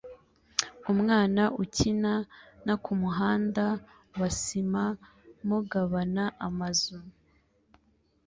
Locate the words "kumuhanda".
2.83-3.65